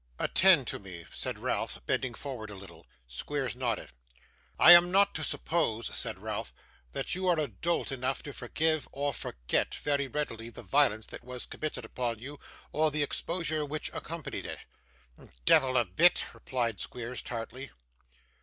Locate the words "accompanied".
13.93-14.47